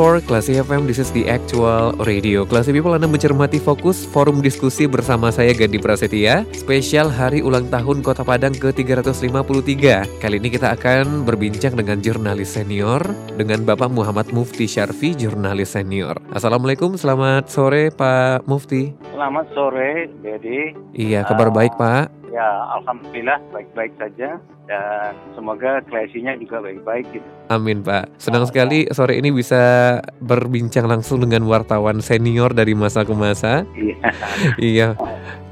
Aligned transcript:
For 0.00 0.16
Classy 0.24 0.56
FM, 0.56 0.88
this 0.88 0.96
is 0.96 1.12
the 1.12 1.28
actual 1.28 1.92
radio. 2.08 2.48
Classy 2.48 2.72
People, 2.72 2.96
Anda 2.96 3.04
mencermati 3.04 3.60
fokus 3.60 4.08
forum 4.08 4.40
diskusi 4.40 4.88
bersama 4.88 5.28
saya 5.28 5.52
Gandhi 5.52 5.76
Prasetya, 5.76 6.48
spesial 6.56 7.12
hari 7.12 7.44
ulang 7.44 7.68
tahun 7.68 8.00
Kota 8.00 8.24
Padang 8.24 8.56
ke-353. 8.56 9.76
Kali 10.24 10.36
ini 10.40 10.48
kita 10.48 10.72
akan 10.72 11.28
berbincang 11.28 11.76
dengan 11.76 12.00
jurnalis 12.00 12.56
senior, 12.56 13.04
dengan 13.36 13.68
Bapak 13.68 13.92
Muhammad 13.92 14.32
Mufti 14.32 14.64
Syarfi, 14.64 15.12
jurnalis 15.12 15.76
senior. 15.76 16.16
Assalamualaikum, 16.32 16.96
selamat 16.96 17.52
sore 17.52 17.92
Pak 17.92 18.48
Mufti. 18.48 18.96
Selamat 19.12 19.52
sore, 19.52 20.08
jadi. 20.24 20.80
Iya, 20.96 21.28
kabar 21.28 21.52
uh, 21.52 21.60
baik 21.60 21.76
Pak. 21.76 22.08
Ya, 22.32 22.48
Alhamdulillah 22.72 23.36
baik-baik 23.52 23.92
saja 24.00 24.40
dan 24.70 25.18
semoga 25.34 25.82
kreasinya 25.90 26.38
juga 26.38 26.62
baik-baik 26.62 27.10
gitu. 27.10 27.26
Amin 27.50 27.82
Pak. 27.82 28.22
Senang 28.22 28.46
sekali 28.46 28.86
sore 28.94 29.18
ini 29.18 29.34
bisa 29.34 29.98
berbincang 30.22 30.86
langsung 30.86 31.18
dengan 31.18 31.42
wartawan 31.50 31.98
senior 31.98 32.54
dari 32.54 32.78
masa 32.78 33.02
ke 33.02 33.10
masa. 33.10 33.66
Iya. 33.74 33.98
iya. 34.70 34.88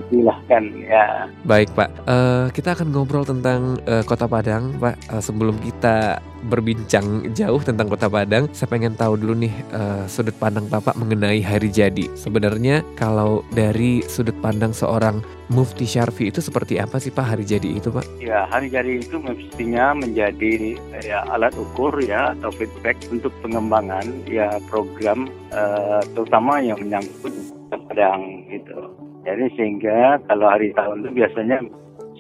Silahkan 0.06 0.64
ya. 0.78 1.26
Baik 1.42 1.74
Pak, 1.74 1.90
uh, 2.06 2.46
kita 2.54 2.78
akan 2.78 2.94
ngobrol 2.94 3.26
tentang 3.26 3.82
uh, 3.90 4.06
Kota 4.06 4.30
Padang 4.30 4.78
Pak. 4.78 4.96
Uh, 5.10 5.20
sebelum 5.20 5.58
kita 5.58 6.22
berbincang 6.46 7.34
jauh 7.34 7.58
tentang 7.58 7.90
Kota 7.90 8.06
Padang, 8.06 8.46
saya 8.54 8.70
pengen 8.70 8.94
tahu 8.94 9.18
dulu 9.18 9.34
nih 9.42 9.54
uh, 9.74 10.06
sudut 10.06 10.34
pandang 10.38 10.70
Bapak 10.70 10.94
mengenai 10.94 11.42
hari 11.42 11.68
jadi. 11.72 12.06
Sebenarnya 12.14 12.86
kalau 12.94 13.42
dari 13.50 14.06
sudut 14.06 14.36
pandang 14.38 14.70
seorang 14.70 15.18
Mufti 15.48 15.88
Syarfi 15.88 16.28
itu 16.28 16.44
seperti 16.44 16.76
apa 16.76 17.00
sih 17.00 17.08
Pak 17.08 17.24
hari 17.24 17.44
jadi 17.48 17.80
itu 17.80 17.88
Pak? 17.88 18.04
Ya 18.20 18.44
hari 18.46 18.68
jadi 18.68 19.00
itu 19.00 19.16
mestinya 19.16 19.96
menjadi 19.96 20.76
ya 21.00 21.24
alat 21.32 21.56
ukur 21.56 21.96
ya 22.04 22.36
atau 22.36 22.52
feedback 22.52 23.00
untuk 23.08 23.32
pengembangan 23.40 24.04
ya 24.28 24.60
program 24.68 25.32
uh, 25.56 26.04
terutama 26.12 26.60
yang 26.60 26.76
menyangkut 26.78 27.32
Padang 27.68 28.44
gitu. 28.52 28.92
Jadi 29.24 29.44
sehingga 29.56 30.20
kalau 30.28 30.48
hari 30.48 30.72
tahun 30.72 31.04
itu 31.04 31.10
biasanya 31.20 31.58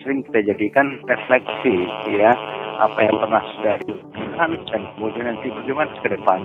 sering 0.04 0.20
kita 0.28 0.40
jadikan 0.54 1.00
refleksi 1.08 1.88
ya 2.16 2.32
apa 2.78 2.98
yang 3.02 3.16
pernah 3.18 3.42
sudah 3.58 3.74
dilakukan 3.82 4.50
dan 4.70 4.82
kemudian 4.94 5.26
nanti 5.34 5.46
bagaimana 5.50 5.90
ke 5.98 6.08
depan. 6.14 6.40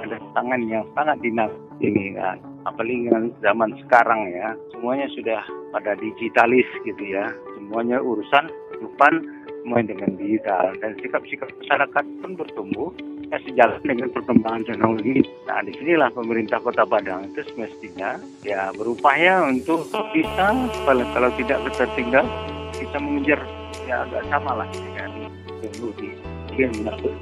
Ada 0.00 0.16
tangan 0.32 0.62
yang 0.66 0.84
sangat 0.96 1.16
dinamis 1.22 1.60
ini 1.78 2.16
kan 2.16 2.40
apalagi 2.66 3.06
dengan 3.06 3.24
zaman 3.40 3.70
sekarang 3.86 4.20
ya. 4.34 4.48
Semuanya 4.74 5.06
sudah 5.14 5.40
pada 5.70 5.94
digitalis 5.96 6.66
gitu 6.82 7.04
ya. 7.04 7.30
Semuanya 7.56 8.02
urusan 8.02 8.50
depan 8.80 9.22
main 9.68 9.86
dengan 9.86 10.16
digital. 10.16 10.74
Dan 10.80 10.96
sikap-sikap 10.98 11.48
masyarakat 11.62 12.04
pun 12.24 12.32
bertumbuh 12.34 12.90
ya 13.30 13.38
sejalan 13.46 13.80
dengan 13.84 14.08
perkembangan 14.10 14.66
teknologi. 14.66 15.22
Nah 15.46 15.62
di 15.62 15.72
sinilah 15.78 16.10
pemerintah 16.10 16.58
Kota 16.58 16.82
Padang 16.82 17.30
itu 17.30 17.46
semestinya 17.54 18.18
ya 18.42 18.74
berupaya 18.74 19.46
untuk 19.46 19.86
bisa 20.10 20.50
kalau, 20.82 21.06
kalau 21.14 21.30
tidak 21.38 21.62
tertinggal 21.78 22.26
bisa 22.74 22.96
mengejar 22.98 23.40
ya 23.86 24.02
agak 24.08 24.26
sama 24.32 24.64
lah 24.64 24.68
dengan 24.74 25.29
di 25.60 26.08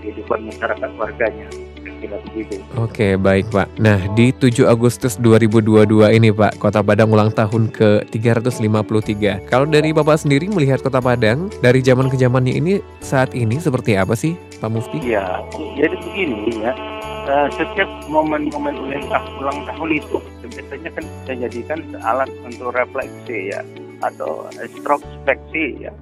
kehidupan 0.03 0.41
masyarakat 0.49 0.91
warganya. 0.97 1.49
Oke, 2.79 3.19
baik 3.19 3.51
Pak. 3.51 3.67
Nah, 3.83 3.99
di 4.15 4.31
7 4.31 4.71
Agustus 4.71 5.19
2022 5.19 6.15
ini 6.15 6.31
Pak, 6.31 6.63
Kota 6.63 6.79
Padang 6.79 7.11
ulang 7.11 7.35
tahun 7.35 7.75
ke-353. 7.75 9.51
Kalau 9.51 9.67
dari 9.67 9.91
Bapak 9.91 10.23
sendiri 10.23 10.47
melihat 10.47 10.79
Kota 10.79 11.03
Padang 11.03 11.51
dari 11.59 11.83
zaman 11.83 12.07
ke 12.07 12.15
zamannya 12.15 12.55
ini 12.55 12.79
saat 13.03 13.35
ini 13.35 13.59
seperti 13.59 13.99
apa 13.99 14.15
sih, 14.15 14.39
Pak 14.63 14.71
Mufti? 14.71 15.03
Iya, 15.03 15.43
jadi 15.75 15.97
begini 15.99 16.63
ya. 16.63 16.73
Uh, 17.29 17.51
setiap 17.59 17.91
momen-momen 18.09 18.73
ulang 19.43 19.59
tahun 19.69 19.91
itu 20.01 20.17
biasanya 20.49 20.91
kan 20.97 21.05
kita 21.05 21.33
jadikan 21.45 21.81
alat 22.01 22.31
untuk 22.41 22.73
refleksi 22.73 23.53
ya 23.53 23.61
atau 23.99 24.47
introspeksi 24.55 25.83
ya 25.83 25.93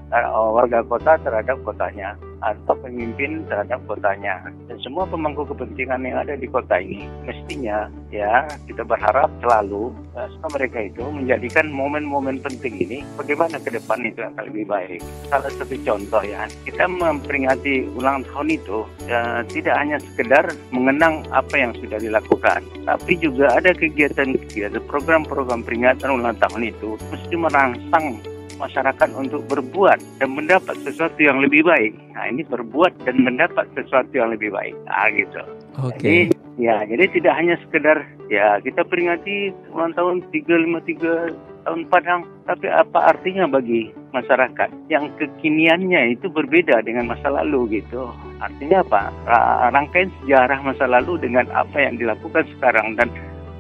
warga 0.52 0.84
kota 0.84 1.16
terhadap 1.24 1.56
kotanya 1.64 2.12
atau 2.44 2.74
pemimpin 2.80 3.44
terhadap 3.48 3.80
kotanya 3.88 4.44
dan 4.69 4.76
semua 4.84 5.08
pemangku 5.08 5.48
kepentingan 5.48 6.04
yang 6.04 6.20
ada 6.20 6.34
di 6.36 6.47
kota 6.48 6.76
ini 6.76 7.08
mestinya 7.24 7.88
ya 8.12 8.44
kita 8.69 8.84
berharap 8.84 9.32
selalu 9.41 9.92
ya, 10.12 10.24
mereka 10.52 10.78
itu 10.84 11.02
menjadikan 11.08 11.69
momen-momen 11.72 12.41
penting 12.41 12.76
ini 12.76 12.98
bagaimana 13.16 13.56
ke 13.60 13.72
depan 13.72 13.98
itu 14.04 14.20
akan 14.22 14.42
lebih 14.52 14.64
baik. 14.69 15.00
Salah 15.28 15.52
satu 15.52 15.76
contoh 15.82 16.22
ya 16.22 16.48
kita 16.64 16.84
memperingati 16.86 17.88
ulang 17.96 18.22
tahun 18.30 18.48
itu 18.56 18.78
ya, 19.08 19.42
tidak 19.48 19.75
hanya 19.76 19.96
sekedar 20.00 20.44
mengenang 20.70 21.25
apa 21.32 21.54
yang 21.56 21.72
sudah 21.76 21.98
dilakukan, 22.00 22.60
tapi 22.84 23.12
juga 23.19 23.52
ada 23.56 23.72
kegiatan-kegiatan 23.72 24.82
program-program 24.86 25.64
peringatan 25.64 26.20
ulang 26.20 26.36
tahun 26.38 26.72
itu 26.72 26.96
mesti 27.10 27.34
merangsang 27.34 28.20
masyarakat 28.56 29.09
untuk 29.17 29.44
berbuat 29.49 30.00
dan 30.21 30.31
mendapat 30.33 30.77
sesuatu 30.83 31.21
yang 31.21 31.41
lebih 31.41 31.65
baik. 31.65 31.93
Nah 32.17 32.25
ini 32.28 32.43
berbuat 32.44 32.93
dan 33.05 33.21
mendapat 33.22 33.69
sesuatu 33.77 34.12
yang 34.12 34.33
lebih 34.33 34.53
baik. 34.53 34.75
Nah 34.89 35.09
gitu. 35.12 35.41
Oke. 35.81 35.97
Okay. 35.97 36.17
Jadi, 36.31 36.37
ya 36.56 36.77
jadi 36.89 37.05
tidak 37.12 37.34
hanya 37.37 37.55
sekedar 37.61 37.99
ya 38.33 38.56
kita 38.65 38.81
peringati 38.89 39.53
ulang 39.77 39.93
tahun 39.93 40.25
353 40.33 41.56
tahun 41.67 41.83
Padang, 41.91 42.22
tapi 42.47 42.71
apa 42.71 43.11
artinya 43.11 43.50
bagi 43.50 43.91
masyarakat 44.15 44.71
yang 44.87 45.11
kekiniannya 45.19 46.15
itu 46.15 46.31
berbeda 46.31 46.78
dengan 46.87 47.11
masa 47.11 47.27
lalu 47.27 47.83
gitu. 47.83 48.06
Artinya 48.38 48.87
apa? 48.87 49.11
Rangkaian 49.75 50.09
sejarah 50.23 50.62
masa 50.62 50.87
lalu 50.87 51.19
dengan 51.19 51.50
apa 51.50 51.75
yang 51.75 51.99
dilakukan 51.99 52.47
sekarang 52.56 52.94
dan 52.94 53.11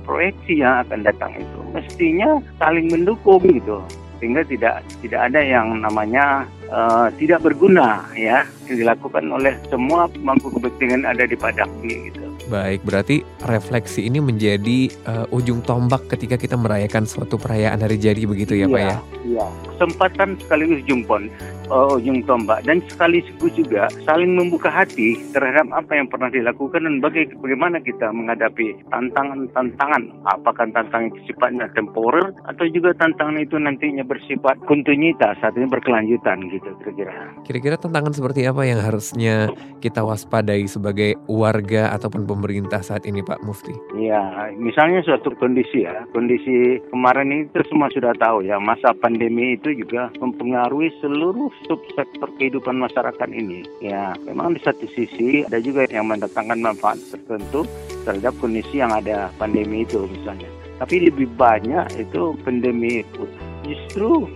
proyeksi 0.06 0.62
yang 0.62 0.86
akan 0.86 1.02
datang 1.02 1.34
itu 1.34 1.58
mestinya 1.74 2.38
saling 2.62 2.86
mendukung 2.88 3.42
gitu 3.42 3.82
sehingga 4.18 4.42
tidak 4.44 4.82
tidak 5.00 5.20
ada 5.30 5.40
yang 5.40 5.80
namanya 5.80 6.44
uh, 6.68 7.08
tidak 7.16 7.44
berguna 7.46 8.04
ya 8.18 8.42
yang 8.66 8.76
dilakukan 8.76 9.24
oleh 9.30 9.54
semua 9.70 10.10
pemangku 10.10 10.50
kepentingan 10.58 11.06
ada 11.06 11.24
di 11.24 11.36
Padang 11.38 11.70
gitu. 11.86 12.25
Baik, 12.46 12.86
berarti 12.86 13.26
refleksi 13.42 14.06
ini 14.06 14.22
menjadi 14.22 14.86
uh, 15.06 15.26
ujung 15.34 15.66
tombak 15.66 16.06
ketika 16.06 16.38
kita 16.38 16.54
merayakan 16.54 17.02
suatu 17.02 17.34
perayaan 17.34 17.82
hari 17.82 17.98
jadi 17.98 18.22
begitu 18.22 18.54
ya, 18.54 18.70
iya, 18.70 18.74
Pak 18.74 18.80
ya? 18.82 18.96
Iya, 19.26 19.46
kesempatan 19.74 20.38
sekaligus 20.38 20.80
jumpon 20.86 21.26
uh, 21.70 21.98
ujung 21.98 22.22
tombak 22.26 22.62
dan 22.66 22.82
sekaligus 22.86 23.52
juga 23.54 23.90
saling 24.06 24.38
membuka 24.38 24.70
hati 24.70 25.18
terhadap 25.34 25.66
apa 25.74 25.92
yang 25.98 26.06
pernah 26.06 26.30
dilakukan 26.30 26.86
dan 26.86 27.02
baga 27.02 27.26
bagaimana 27.42 27.82
kita 27.82 28.10
menghadapi 28.10 28.78
tantangan-tantangan 28.90 30.02
apakah 30.30 30.66
tantangan 30.70 31.10
itu 31.10 31.32
sifatnya 31.32 31.66
temporer 31.74 32.30
atau 32.46 32.64
juga 32.70 32.94
tantangan 32.96 33.38
itu 33.42 33.56
nantinya 33.58 34.04
bersifat 34.06 34.58
kontinuitas 34.64 35.38
artinya 35.42 35.68
berkelanjutan 35.78 36.46
gitu 36.50 36.70
kira-kira. 36.82 37.14
Kira-kira 37.42 37.76
tantangan 37.78 38.14
seperti 38.14 38.46
apa 38.46 38.62
yang 38.66 38.80
harusnya 38.82 39.50
kita 39.82 40.02
waspadai 40.06 40.66
sebagai 40.70 41.18
warga 41.26 41.94
ataupun 41.94 42.26
pemerintah 42.36 42.84
saat 42.84 43.08
ini 43.08 43.24
Pak 43.24 43.40
Mufti? 43.40 43.72
Iya, 43.96 44.52
misalnya 44.60 45.00
suatu 45.00 45.32
kondisi 45.40 45.88
ya, 45.88 46.04
kondisi 46.12 46.76
kemarin 46.92 47.48
itu 47.48 47.64
semua 47.72 47.88
sudah 47.88 48.12
tahu 48.20 48.44
ya 48.44 48.60
masa 48.60 48.92
pandemi 48.92 49.56
itu 49.56 49.72
juga 49.72 50.12
mempengaruhi 50.20 50.92
seluruh 51.00 51.48
subsektor 51.64 52.28
kehidupan 52.36 52.76
masyarakat 52.76 53.28
ini. 53.32 53.64
Ya, 53.80 54.12
memang 54.28 54.52
di 54.52 54.60
satu 54.60 54.84
sisi 54.92 55.48
ada 55.48 55.56
juga 55.64 55.88
yang 55.88 56.12
mendatangkan 56.12 56.60
manfaat 56.60 57.00
tertentu 57.08 57.64
terhadap 58.04 58.36
kondisi 58.36 58.84
yang 58.84 58.92
ada 58.92 59.32
pandemi 59.40 59.88
itu 59.88 60.04
misalnya. 60.04 60.52
Tapi 60.76 61.08
lebih 61.08 61.32
banyak 61.40 61.88
itu 61.96 62.36
pandemi 62.44 63.00
itu 63.00 63.24
justru 63.64 64.28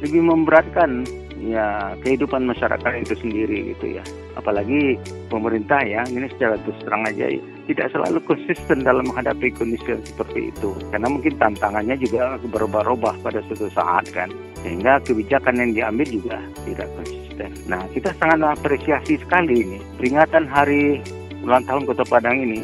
lebih 0.00 0.24
memberatkan 0.24 1.06
ya 1.42 1.98
kehidupan 2.06 2.46
masyarakat 2.46 2.92
itu 3.02 3.14
sendiri 3.18 3.74
gitu 3.74 3.98
ya. 3.98 4.04
Apalagi 4.38 4.96
pemerintah 5.28 5.82
ya, 5.82 6.06
ini 6.08 6.30
secara 6.32 6.56
terus 6.62 6.78
terang 6.86 7.04
aja 7.04 7.26
tidak 7.66 7.90
selalu 7.94 8.18
konsisten 8.26 8.86
dalam 8.86 9.06
menghadapi 9.10 9.50
kondisi 9.54 9.98
seperti 10.06 10.54
itu. 10.54 10.70
Karena 10.94 11.10
mungkin 11.10 11.34
tantangannya 11.36 11.98
juga 11.98 12.38
berubah-ubah 12.40 13.22
pada 13.22 13.42
suatu 13.50 13.68
saat 13.74 14.06
kan. 14.14 14.30
Sehingga 14.62 15.02
kebijakan 15.02 15.58
yang 15.58 15.70
diambil 15.74 16.06
juga 16.06 16.38
tidak 16.64 16.88
konsisten. 16.98 17.50
Nah, 17.66 17.82
kita 17.90 18.14
sangat 18.22 18.38
apresiasi 18.42 19.18
sekali 19.18 19.66
ini. 19.66 19.78
Peringatan 19.98 20.46
hari 20.46 21.02
ulang 21.42 21.66
tahun 21.66 21.82
Kota 21.90 22.06
Padang 22.06 22.38
ini 22.38 22.62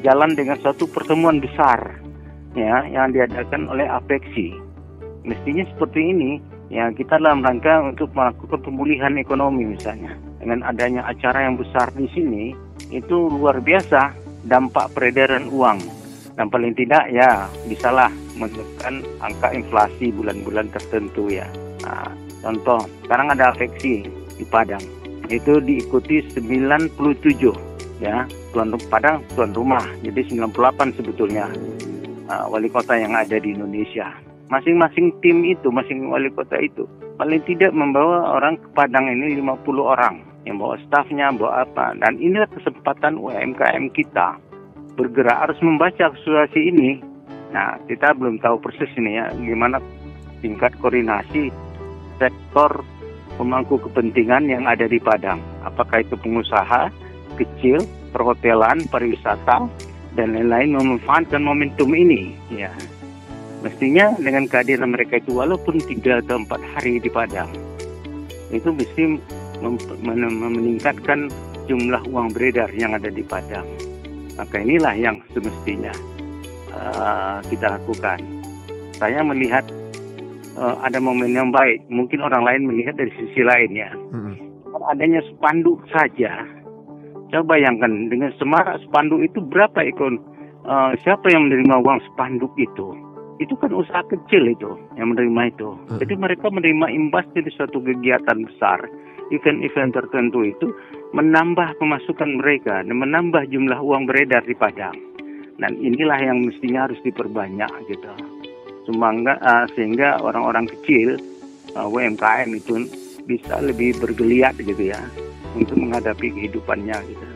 jalan 0.00 0.32
dengan 0.36 0.56
suatu 0.60 0.88
pertemuan 0.88 1.40
besar 1.40 2.00
ya 2.56 2.84
yang 2.88 3.12
diadakan 3.12 3.68
oleh 3.68 3.84
Apexi. 3.84 4.56
Mestinya 5.26 5.66
seperti 5.74 6.00
ini 6.00 6.40
ya 6.72 6.90
kita 6.92 7.18
dalam 7.20 7.42
rangka 7.42 7.82
untuk 7.82 8.10
melakukan 8.12 8.60
pemulihan 8.62 9.14
ekonomi 9.18 9.66
misalnya. 9.66 10.14
Dengan 10.40 10.62
adanya 10.62 11.02
acara 11.10 11.46
yang 11.46 11.58
besar 11.58 11.90
di 11.94 12.06
sini 12.14 12.54
itu 12.94 13.26
luar 13.30 13.58
biasa 13.58 14.14
dampak 14.46 14.94
peredaran 14.94 15.50
uang 15.50 15.82
dan 16.38 16.46
paling 16.52 16.76
tidak 16.78 17.08
ya 17.10 17.50
bisalah 17.66 18.12
menekan 18.38 19.02
angka 19.24 19.50
inflasi 19.50 20.14
bulan-bulan 20.14 20.70
tertentu 20.70 21.26
ya. 21.32 21.48
Nah, 21.82 22.12
contoh 22.44 22.84
sekarang 23.08 23.32
ada 23.34 23.50
afeksi 23.50 24.06
di 24.36 24.44
Padang 24.46 24.82
itu 25.26 25.58
diikuti 25.58 26.22
97 26.30 26.94
ya 27.98 28.28
tuan 28.54 28.70
Padang 28.86 29.24
tuan 29.34 29.50
rumah 29.50 29.82
jadi 30.04 30.22
98 30.30 30.98
sebetulnya 31.00 31.50
uh, 32.30 32.46
wali 32.46 32.70
kota 32.70 32.94
yang 32.94 33.16
ada 33.16 33.40
di 33.40 33.56
Indonesia 33.56 34.12
masing-masing 34.48 35.10
tim 35.22 35.42
itu 35.42 35.68
masing 35.74 36.06
wali 36.10 36.30
kota 36.32 36.56
itu 36.62 36.86
paling 37.18 37.42
tidak 37.48 37.74
membawa 37.74 38.36
orang 38.38 38.60
ke 38.60 38.68
Padang 38.76 39.10
ini 39.10 39.40
50 39.40 39.66
orang 39.82 40.22
yang 40.46 40.62
bawa 40.62 40.78
stafnya 40.86 41.34
bawa 41.34 41.66
apa 41.66 41.98
dan 41.98 42.18
inilah 42.22 42.46
kesempatan 42.54 43.18
UMKM 43.18 43.90
kita 43.90 44.38
bergerak 44.94 45.48
harus 45.48 45.58
membaca 45.64 46.14
situasi 46.22 46.70
ini 46.70 46.90
nah 47.50 47.78
kita 47.90 48.14
belum 48.14 48.38
tahu 48.38 48.62
persis 48.62 48.90
ini 48.94 49.18
ya 49.18 49.26
gimana 49.34 49.82
tingkat 50.44 50.74
koordinasi 50.78 51.50
sektor 52.22 52.84
pemangku 53.36 53.76
kepentingan 53.80 54.48
yang 54.48 54.64
ada 54.64 54.88
di 54.88 54.96
Padang. 54.98 55.38
Apakah 55.62 56.02
itu 56.02 56.16
pengusaha 56.16 56.88
kecil, 57.36 57.84
perhotelan, 58.10 58.88
pariwisata, 58.88 59.68
dan 60.16 60.28
lain-lain 60.32 60.72
memanfaatkan 60.72 61.44
momentum 61.44 61.92
ini. 61.92 62.32
Ya, 62.48 62.72
mestinya 63.64 64.12
dengan 64.18 64.44
kehadiran 64.50 64.92
mereka 64.92 65.20
itu 65.20 65.36
walaupun 65.36 65.80
tiga 65.84 66.20
atau 66.24 66.42
empat 66.42 66.60
hari 66.76 67.00
di 67.00 67.08
Padang, 67.08 67.48
itu 68.52 68.68
mesti 68.72 69.20
meningkatkan 70.04 71.32
jumlah 71.66 72.02
uang 72.12 72.30
beredar 72.36 72.70
yang 72.76 72.94
ada 72.94 73.10
di 73.10 73.24
Padang. 73.24 73.66
Maka 74.36 74.60
inilah 74.60 74.92
yang 74.94 75.16
semestinya 75.32 75.92
uh, 76.76 77.40
kita 77.48 77.80
lakukan. 77.80 78.20
Saya 79.00 79.24
melihat 79.24 79.64
uh, 80.60 80.76
ada 80.84 81.00
momen 81.00 81.32
yang 81.32 81.48
baik. 81.48 81.80
Mungkin 81.88 82.20
orang 82.20 82.44
lain 82.44 82.68
melihat 82.68 83.00
dari 83.00 83.12
sisi 83.16 83.40
lain 83.40 83.72
ya. 83.72 83.90
Hmm. 84.12 84.36
Adanya 84.92 85.24
spanduk 85.32 85.82
saja. 85.90 86.44
Coba 87.32 87.58
bayangkan 87.58 88.06
dengan 88.06 88.30
semarak 88.38 88.78
spanduk 88.86 89.18
itu 89.24 89.42
berapa 89.42 89.82
ikon 89.88 90.20
uh, 90.68 90.94
siapa 91.02 91.26
yang 91.32 91.50
menerima 91.50 91.82
uang 91.82 91.98
spanduk 92.12 92.52
itu? 92.54 93.05
Itu 93.36 93.54
kan 93.60 93.72
usaha 93.72 94.00
kecil 94.08 94.48
itu 94.48 94.76
yang 94.96 95.12
menerima 95.12 95.42
itu. 95.52 95.68
Hmm. 95.76 95.98
Jadi 96.00 96.14
mereka 96.16 96.48
menerima 96.48 96.86
imbas 96.88 97.26
dari 97.36 97.52
suatu 97.52 97.82
kegiatan 97.84 98.48
besar, 98.48 98.88
event-event 99.28 99.92
tertentu 99.92 100.40
itu 100.46 100.72
menambah 101.12 101.76
pemasukan 101.76 102.40
mereka 102.40 102.80
dan 102.80 102.96
menambah 102.96 103.44
jumlah 103.52 103.78
uang 103.80 104.08
beredar 104.08 104.44
di 104.48 104.56
Padang. 104.56 104.96
Dan 105.56 105.76
inilah 105.80 106.20
yang 106.20 106.44
mestinya 106.44 106.84
harus 106.84 107.00
diperbanyak 107.00 107.68
gitu 107.88 108.12
sehingga, 108.86 109.34
uh, 109.42 109.66
sehingga 109.74 110.08
orang-orang 110.22 110.70
kecil 110.70 111.18
uh, 111.74 111.90
UMKM 111.90 112.54
itu 112.54 112.86
bisa 113.26 113.58
lebih 113.58 113.98
bergeliat 113.98 114.54
gitu 114.62 114.94
ya 114.94 115.00
untuk 115.58 115.74
menghadapi 115.74 116.30
kehidupannya 116.30 116.94
gitu. 117.10 117.26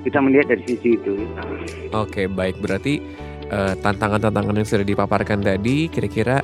Kita 0.00 0.18
melihat 0.20 0.56
dari 0.56 0.64
sisi 0.64 0.96
itu. 0.96 1.12
Oke, 1.92 2.24
baik 2.28 2.60
berarti 2.60 3.00
eh, 3.50 3.74
tantangan-tantangan 3.82 4.54
yang 4.54 4.68
sudah 4.68 4.86
dipaparkan 4.86 5.42
tadi 5.42 5.90
kira-kira 5.90 6.40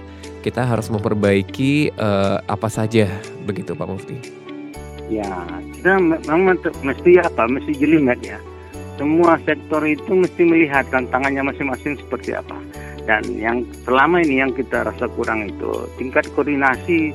kita 0.46 0.62
harus 0.62 0.86
memperbaiki 0.94 1.90
uh, 1.98 2.38
apa 2.46 2.70
saja 2.70 3.10
begitu 3.42 3.74
Pak 3.74 3.86
Mufti? 3.90 4.14
Ya, 5.10 5.26
kita 5.74 5.98
memang 5.98 6.54
mesti 6.86 7.18
apa? 7.18 7.50
Mesti 7.50 7.74
jelimet 7.74 8.22
ya. 8.22 8.38
Semua 8.94 9.42
sektor 9.42 9.82
itu 9.82 10.06
mesti 10.14 10.46
melihat 10.46 10.86
tantangannya 10.94 11.50
masing-masing 11.50 11.98
seperti 11.98 12.38
apa. 12.38 12.54
Dan 13.10 13.26
yang 13.38 13.66
selama 13.82 14.22
ini 14.22 14.38
yang 14.38 14.54
kita 14.54 14.86
rasa 14.86 15.10
kurang 15.18 15.50
itu 15.50 15.90
tingkat 15.98 16.30
koordinasi 16.38 17.10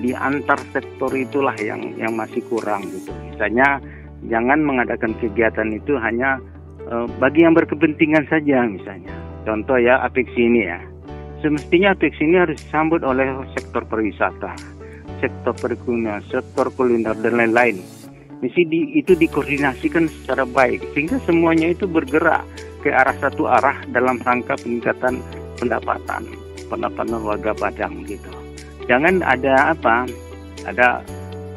di 0.00 0.16
antar 0.16 0.56
sektor 0.72 1.12
itulah 1.12 1.56
yang 1.60 1.96
yang 2.00 2.16
masih 2.16 2.40
kurang 2.48 2.88
gitu. 2.88 3.12
Misalnya 3.28 3.76
jangan 4.24 4.64
mengadakan 4.64 5.12
kegiatan 5.20 5.68
itu 5.68 6.00
hanya 6.00 6.40
uh, 6.88 7.04
bagi 7.20 7.44
yang 7.44 7.52
berkepentingan 7.52 8.24
saja 8.32 8.64
misalnya. 8.64 9.19
Contoh 9.44 9.80
ya 9.80 10.00
Apeksi 10.04 10.46
ini 10.46 10.68
ya. 10.68 10.80
Semestinya 11.40 11.96
Apeksi 11.96 12.28
ini 12.28 12.36
harus 12.36 12.60
disambut 12.60 13.00
oleh 13.00 13.24
sektor 13.56 13.82
pariwisata, 13.88 14.52
sektor 15.24 15.56
perekonomian, 15.56 16.20
sektor 16.28 16.68
kuliner 16.72 17.16
dan 17.16 17.40
lain-lain. 17.40 17.80
Mesti 18.40 18.64
di, 18.68 18.96
itu 18.96 19.12
dikoordinasikan 19.12 20.08
secara 20.08 20.48
baik 20.48 20.80
sehingga 20.96 21.20
semuanya 21.28 21.76
itu 21.76 21.84
bergerak 21.84 22.40
ke 22.80 22.88
arah 22.88 23.12
satu 23.20 23.44
arah 23.44 23.76
dalam 23.92 24.16
rangka 24.24 24.56
peningkatan 24.56 25.20
pendapatan 25.60 26.24
pendapatan 26.72 27.20
warga 27.20 27.52
Padang 27.52 28.00
gitu. 28.08 28.32
Jangan 28.88 29.20
ada 29.20 29.76
apa? 29.76 30.08
Ada 30.64 31.04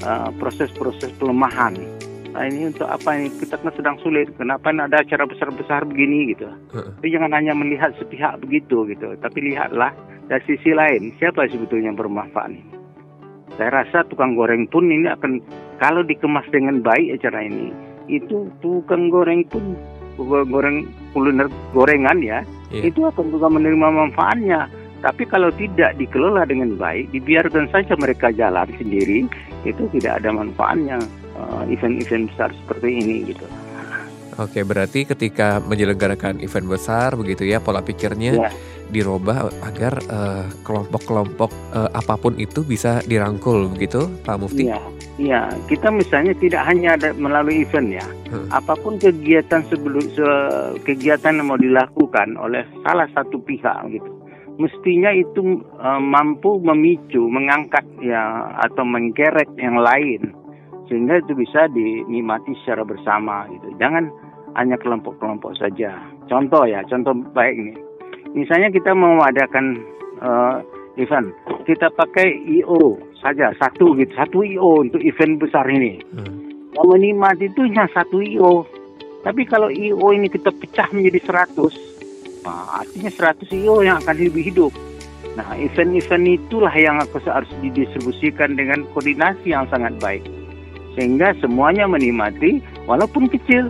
uh, 0.04 0.30
proses-proses 0.42 1.14
uh, 1.14 1.18
pelemahan. 1.22 1.80
Nah, 2.34 2.50
ini 2.50 2.74
untuk 2.74 2.90
apa 2.90 3.14
ini 3.14 3.30
kita 3.38 3.62
kan 3.62 3.70
sedang 3.78 3.98
sulit. 4.02 4.26
Kenapa 4.42 4.74
ada 4.74 5.06
acara 5.06 5.30
besar-besar 5.30 5.86
begini 5.86 6.34
gitu? 6.34 6.50
Tapi 6.74 7.08
jangan 7.14 7.30
hanya 7.30 7.54
melihat 7.54 7.94
sepihak 8.02 8.42
begitu 8.42 8.90
gitu. 8.90 9.14
Tapi 9.22 9.54
lihatlah 9.54 9.94
dari 10.26 10.42
sisi 10.50 10.74
lain 10.74 11.14
siapa 11.22 11.46
sebetulnya 11.46 11.94
yang 11.94 12.00
bermanfaat 12.02 12.50
ini. 12.50 12.66
Saya 13.54 13.70
rasa 13.70 14.02
tukang 14.10 14.34
goreng 14.34 14.66
pun 14.66 14.90
ini 14.90 15.06
akan 15.06 15.38
kalau 15.78 16.02
dikemas 16.02 16.50
dengan 16.50 16.82
baik 16.82 17.22
acara 17.22 17.46
ini 17.46 17.70
itu 18.10 18.50
tukang 18.60 19.08
goreng 19.08 19.48
pun 19.48 19.78
goreng 20.20 20.90
kuliner 21.16 21.48
gorengan 21.72 22.20
ya 22.22 22.42
yeah. 22.70 22.84
itu 22.86 23.06
akan 23.08 23.32
juga 23.32 23.48
menerima 23.50 23.88
manfaatnya 23.90 24.68
tapi 25.04 25.28
kalau 25.28 25.52
tidak 25.56 25.96
dikelola 26.00 26.48
dengan 26.48 26.76
baik 26.80 27.12
dibiarkan 27.12 27.68
saja 27.72 27.96
mereka 27.98 28.32
jalan 28.32 28.68
sendiri 28.78 29.26
itu 29.64 29.84
tidak 29.96 30.22
ada 30.24 30.30
manfaatnya 30.32 31.00
event-event 31.70 32.24
uh, 32.26 32.30
besar 32.34 32.50
seperti 32.64 32.88
ini 33.02 33.16
gitu 33.34 33.46
Oke, 34.42 34.66
berarti 34.66 35.06
ketika 35.06 35.62
menyelenggarakan 35.62 36.42
event 36.42 36.66
besar 36.66 37.14
begitu 37.14 37.46
ya 37.46 37.62
pola 37.62 37.86
pikirnya 37.86 38.50
ya. 38.50 38.50
dirubah 38.90 39.54
agar 39.62 39.94
uh, 40.10 40.46
kelompok-kelompok 40.66 41.54
uh, 41.74 41.90
apa 41.94 42.18
pun 42.18 42.34
itu 42.42 42.66
bisa 42.66 43.06
dirangkul 43.06 43.70
begitu, 43.70 44.10
Pak 44.26 44.38
Mufti? 44.42 44.66
Iya, 44.66 44.82
iya. 45.22 45.42
Kita 45.70 45.94
misalnya 45.94 46.34
tidak 46.42 46.66
hanya 46.66 46.98
ada 46.98 47.14
melalui 47.14 47.62
event 47.62 47.94
ya, 47.94 48.06
hmm. 48.34 48.50
apa 48.50 48.74
pun 48.82 48.98
kegiatan 48.98 49.62
sebelum 49.70 50.06
se, 50.14 50.30
kegiatan 50.82 51.38
yang 51.38 51.54
mau 51.54 51.60
dilakukan 51.60 52.34
oleh 52.38 52.66
salah 52.82 53.06
satu 53.14 53.38
pihak 53.38 53.78
gitu, 53.94 54.10
mestinya 54.58 55.14
itu 55.14 55.62
uh, 55.78 56.02
mampu 56.02 56.58
memicu, 56.58 57.22
mengangkat 57.30 57.86
ya 58.02 58.50
atau 58.66 58.82
mengkerek 58.82 59.50
yang 59.62 59.78
lain 59.78 60.43
sehingga 60.88 61.24
itu 61.24 61.34
bisa 61.38 61.72
dinikmati 61.72 62.56
secara 62.64 62.84
bersama 62.84 63.48
gitu. 63.52 63.72
Jangan 63.80 64.12
hanya 64.54 64.76
kelompok-kelompok 64.80 65.56
saja. 65.58 65.96
Contoh 66.28 66.68
ya, 66.68 66.84
contoh 66.88 67.16
baik 67.34 67.56
ini. 67.56 67.74
Misalnya 68.34 68.74
kita 68.74 68.92
mau 68.98 69.22
mengadakan 69.22 69.78
uh, 70.22 70.58
event, 70.98 71.30
kita 71.70 71.94
pakai 71.94 72.34
IO 72.62 72.98
saja 73.22 73.54
satu 73.56 73.96
gitu, 73.98 74.12
satu 74.18 74.42
IO 74.42 74.84
untuk 74.84 75.02
event 75.02 75.40
besar 75.40 75.66
ini. 75.70 76.02
Hmm. 76.14 76.42
Yang 76.74 76.88
menikmati 76.90 77.46
itu 77.54 77.62
hanya 77.70 77.86
satu 77.94 78.20
IO. 78.20 78.66
Tapi 79.24 79.48
kalau 79.48 79.72
IO 79.72 80.08
ini 80.12 80.28
kita 80.28 80.52
pecah 80.52 80.90
menjadi 80.92 81.48
100, 81.48 82.44
nah, 82.44 82.84
artinya 82.84 83.12
100 83.14 83.48
IO 83.64 83.86
yang 83.86 84.02
akan 84.04 84.16
lebih 84.20 84.52
hidup. 84.52 84.74
Nah, 85.34 85.58
event-event 85.58 86.26
itulah 86.30 86.74
yang 86.78 87.02
harus 87.02 87.52
didistribusikan 87.64 88.54
dengan 88.54 88.86
koordinasi 88.94 89.50
yang 89.50 89.66
sangat 89.72 89.98
baik 89.98 90.22
sehingga 90.94 91.34
semuanya 91.42 91.90
menikmati 91.90 92.62
walaupun 92.86 93.30
kecil. 93.30 93.70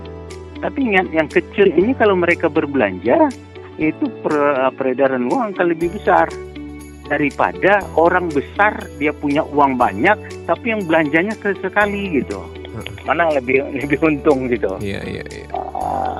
Tapi 0.63 0.95
yang, 0.95 1.11
yang 1.11 1.27
kecil 1.27 1.67
ini 1.75 1.91
kalau 1.91 2.15
mereka 2.15 2.47
berbelanja 2.47 3.27
itu 3.75 4.05
per, 4.23 4.33
peredaran 4.79 5.27
uang 5.27 5.57
akan 5.57 5.67
lebih 5.75 5.91
besar 5.91 6.31
daripada 7.11 7.83
orang 7.99 8.31
besar 8.31 8.79
dia 8.95 9.11
punya 9.11 9.43
uang 9.43 9.75
banyak 9.75 10.15
tapi 10.47 10.71
yang 10.71 10.87
belanjanya 10.87 11.35
sekali 11.35 12.23
gitu. 12.23 12.39
Mana 13.03 13.27
lebih 13.35 13.59
lebih 13.75 13.99
untung 13.99 14.47
gitu. 14.47 14.79
Iya 14.79 15.03
iya. 15.03 15.23
iya. 15.27 15.62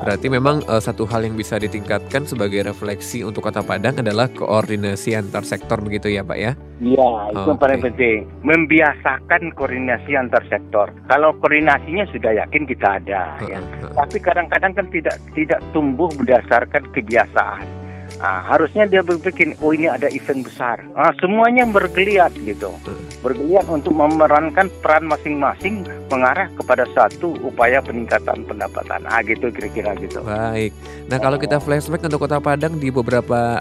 Berarti 0.03 0.27
memang 0.27 0.59
uh, 0.67 0.83
satu 0.83 1.07
hal 1.07 1.23
yang 1.23 1.39
bisa 1.39 1.55
ditingkatkan 1.55 2.27
sebagai 2.27 2.67
refleksi 2.67 3.23
untuk 3.23 3.47
Kota 3.47 3.63
Padang 3.63 4.03
adalah 4.03 4.27
koordinasi 4.27 5.15
antar 5.15 5.47
sektor 5.47 5.79
begitu 5.79 6.11
ya 6.11 6.27
Pak 6.27 6.37
ya? 6.37 6.51
Iya, 6.83 7.11
itu 7.31 7.47
yang 7.47 7.55
Oke. 7.55 7.63
paling 7.63 7.79
penting. 7.79 8.17
Membiasakan 8.43 9.55
koordinasi 9.55 10.11
antar 10.19 10.43
sektor. 10.51 10.91
Kalau 11.07 11.31
koordinasinya 11.39 12.03
sudah 12.11 12.35
yakin 12.35 12.67
kita 12.67 12.99
ada, 12.99 13.39
ya. 13.47 13.55
Heeh, 13.55 13.63
heeh. 13.63 13.91
Tapi 13.95 14.17
kadang-kadang 14.19 14.75
kan 14.75 14.87
tidak 14.91 15.15
tidak 15.31 15.63
tumbuh 15.71 16.11
berdasarkan 16.19 16.83
kebiasaan. 16.91 17.82
Ah, 18.23 18.39
harusnya 18.55 18.87
dia 18.87 19.03
berpikir, 19.03 19.51
oh 19.59 19.75
ini 19.75 19.91
ada 19.91 20.07
event 20.07 20.47
besar. 20.47 20.79
Ah, 20.95 21.11
semuanya 21.19 21.67
bergeliat 21.67 22.31
gitu, 22.39 22.71
bergeliat 23.19 23.67
untuk 23.67 23.91
memerankan 23.91 24.71
peran 24.79 25.11
masing-masing 25.11 25.83
mengarah 26.07 26.47
kepada 26.55 26.87
satu 26.95 27.35
upaya 27.43 27.83
peningkatan 27.83 28.47
pendapatan. 28.47 29.03
Ah, 29.11 29.19
gitu 29.27 29.51
kira-kira 29.51 29.91
gitu. 29.99 30.23
Baik. 30.23 30.71
Nah, 31.11 31.19
kalau 31.19 31.35
kita 31.35 31.59
flashback 31.59 32.07
untuk 32.07 32.23
Kota 32.23 32.39
Padang 32.39 32.79
di 32.79 32.87
beberapa 32.95 33.59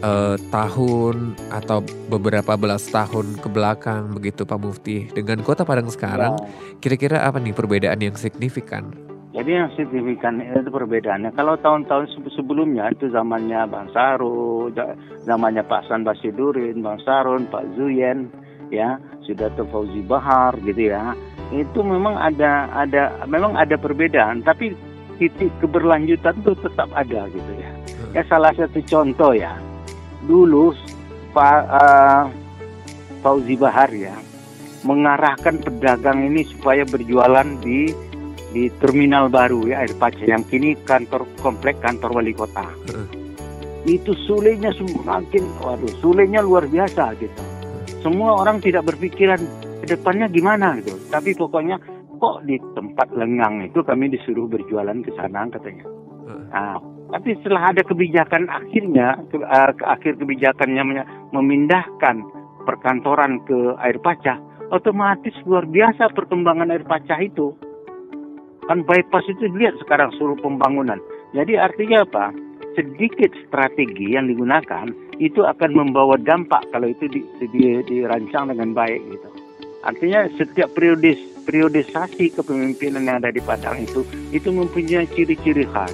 eh, 0.00 0.36
tahun 0.48 1.36
atau 1.52 1.84
beberapa 2.08 2.56
belas 2.56 2.88
tahun 2.88 3.36
ke 3.36 3.52
belakang 3.52 4.16
begitu 4.16 4.48
Pak 4.48 4.58
Mufti 4.64 5.12
dengan 5.12 5.44
Kota 5.44 5.68
Padang 5.68 5.92
sekarang, 5.92 6.40
kira-kira 6.80 7.20
apa 7.20 7.36
nih 7.36 7.52
perbedaan 7.52 8.00
yang 8.00 8.16
signifikan? 8.16 9.09
Jadi 9.40 9.56
yang 9.56 9.72
signifikan 9.72 10.36
itu 10.44 10.68
perbedaannya. 10.68 11.32
Kalau 11.32 11.56
tahun-tahun 11.56 12.12
se- 12.12 12.36
sebelumnya 12.36 12.92
itu 12.92 13.08
zamannya 13.08 13.64
Bang 13.72 13.88
Saru, 13.88 14.68
za- 14.76 14.92
zamannya 15.24 15.64
Pak 15.64 15.88
San 15.88 16.04
Basidurin, 16.04 16.84
Bang 16.84 17.00
Sarun, 17.00 17.48
Pak 17.48 17.72
Zuyen, 17.72 18.28
ya 18.68 19.00
sudah 19.24 19.48
Fauzi 19.72 20.04
Bahar 20.04 20.60
gitu 20.60 20.92
ya. 20.92 21.16
Itu 21.56 21.80
memang 21.80 22.20
ada 22.20 22.68
ada 22.68 23.24
memang 23.24 23.56
ada 23.56 23.80
perbedaan, 23.80 24.44
tapi 24.44 24.76
titik 25.16 25.48
keberlanjutan 25.64 26.36
itu 26.44 26.52
tetap 26.60 26.92
ada 26.92 27.24
gitu 27.32 27.52
ya. 27.56 27.70
Ya 28.12 28.22
salah 28.28 28.52
satu 28.52 28.76
contoh 28.84 29.32
ya, 29.32 29.56
dulu 30.28 30.76
Pak 31.32 31.60
eh, 31.64 32.22
Fauzi 33.24 33.56
Bahar 33.56 33.88
ya 33.96 34.12
mengarahkan 34.84 35.64
pedagang 35.64 36.28
ini 36.28 36.44
supaya 36.44 36.84
berjualan 36.84 37.48
di 37.64 37.92
di 38.50 38.66
terminal 38.82 39.30
baru 39.30 39.62
ya 39.70 39.86
air 39.86 39.94
paca 39.94 40.22
yang 40.26 40.42
kini 40.46 40.74
kantor 40.82 41.26
komplek 41.38 41.78
kantor 41.78 42.18
wali 42.18 42.34
kota. 42.34 42.66
Heeh. 42.90 43.08
Itu 43.88 44.12
sulitnya 44.28 44.74
semakin, 44.76 45.44
waduh, 45.64 45.88
sulitnya 46.04 46.44
luar 46.44 46.68
biasa 46.68 47.16
gitu. 47.16 47.40
Semua 48.04 48.36
orang 48.36 48.60
tidak 48.60 48.90
berpikiran 48.92 49.40
ke 49.80 49.86
depannya 49.96 50.28
gimana 50.28 50.76
gitu. 50.82 50.98
Tapi 51.08 51.32
pokoknya 51.32 51.80
kok 52.20 52.44
di 52.44 52.60
tempat 52.76 53.08
lengang 53.16 53.64
itu 53.64 53.80
kami 53.80 54.12
disuruh 54.12 54.44
berjualan 54.50 54.98
ke 55.00 55.10
sana 55.16 55.48
katanya. 55.48 55.86
Heeh. 56.28 56.44
Nah, 56.52 56.76
tapi 57.10 57.34
setelah 57.40 57.74
ada 57.74 57.82
kebijakan 57.82 58.46
akhirnya, 58.52 59.18
ke, 59.32 59.40
eh, 59.40 59.72
ke 59.74 59.84
akhir 59.86 60.12
kebijakannya 60.20 60.84
memindahkan 61.32 62.16
perkantoran 62.68 63.40
ke 63.48 63.74
air 63.80 63.98
paca, 63.98 64.38
otomatis 64.70 65.34
luar 65.48 65.66
biasa 65.66 66.12
perkembangan 66.12 66.70
air 66.70 66.84
paca 66.86 67.18
itu 67.18 67.56
kan 68.70 68.86
bypass 68.86 69.26
itu 69.26 69.50
lihat 69.50 69.74
sekarang 69.82 70.14
seluruh 70.14 70.38
pembangunan. 70.38 71.02
Jadi 71.34 71.58
artinya 71.58 72.06
apa? 72.06 72.30
Sedikit 72.78 73.34
strategi 73.42 74.14
yang 74.14 74.30
digunakan 74.30 74.86
itu 75.18 75.42
akan 75.42 75.74
membawa 75.74 76.14
dampak 76.14 76.62
kalau 76.70 76.86
itu 76.86 77.10
di, 77.10 77.26
di- 77.50 77.82
dirancang 77.82 78.54
dengan 78.54 78.70
baik 78.70 79.02
gitu. 79.10 79.28
Artinya 79.82 80.30
setiap 80.38 80.70
periode 80.78 81.18
periodisasi 81.50 82.30
kepemimpinan 82.38 83.10
yang 83.10 83.18
ada 83.18 83.34
di 83.34 83.42
Padang 83.42 83.82
itu 83.82 84.06
itu 84.30 84.54
mempunyai 84.54 85.10
ciri-ciri 85.18 85.66
khas. 85.66 85.90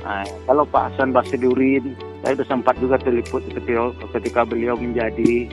Nah, 0.00 0.24
kalau 0.48 0.64
Pak 0.64 0.96
Hasan 0.96 1.12
Basidurin, 1.12 1.92
saya 2.24 2.40
sudah 2.40 2.48
sempat 2.48 2.80
juga 2.80 2.96
terliput 2.96 3.44
ketika, 3.52 3.92
ketika 4.16 4.40
beliau 4.48 4.80
menjadi 4.80 5.44